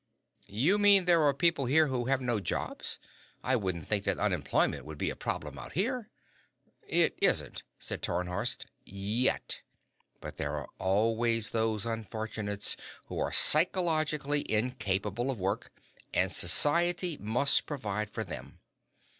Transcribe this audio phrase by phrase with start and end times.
[0.47, 2.97] "You mean there are people here who have no jobs?
[3.43, 6.09] I wouldn't think that unemployment would be a problem out here."
[6.87, 9.61] "It isn't," said Tarnhorst, "yet.
[10.19, 12.75] But there are always those unfortunates
[13.09, 15.71] who are psychologically incapable of work,
[16.15, 18.59] and society must provide for them.